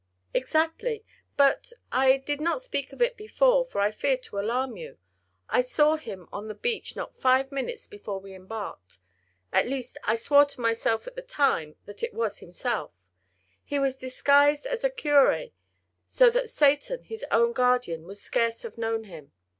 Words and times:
"Exactly. 0.33 1.05
But—I 1.37 2.17
did 2.17 2.41
not 2.41 2.59
speak 2.59 2.91
of 2.91 3.03
it 3.03 3.15
before, 3.15 3.63
for 3.63 3.79
I 3.79 3.91
feared 3.91 4.23
to 4.23 4.39
alarm 4.39 4.75
you—I 4.75 5.61
saw 5.61 5.95
him 5.95 6.27
on 6.33 6.47
the 6.47 6.55
beach 6.55 6.95
not 6.95 7.15
five 7.21 7.51
minutes 7.51 7.85
before 7.85 8.19
we 8.19 8.33
embarked. 8.33 8.97
At 9.53 9.67
least, 9.67 9.99
I 10.03 10.15
swore 10.15 10.45
to 10.45 10.59
myself 10.59 11.05
at 11.05 11.15
the 11.15 11.21
time 11.21 11.75
that 11.85 12.01
it 12.01 12.15
was 12.15 12.39
himself; 12.39 13.05
he 13.63 13.77
was 13.77 13.95
disguised 13.95 14.65
as 14.65 14.83
a 14.83 14.89
curé, 14.89 15.51
so 16.07 16.31
that 16.31 16.49
Satan, 16.49 17.03
his 17.03 17.23
own 17.29 17.53
guardian, 17.53 18.05
would 18.07 18.17
scarce 18.17 18.63
have 18.63 18.79
known 18.79 19.03
him. 19.03 19.33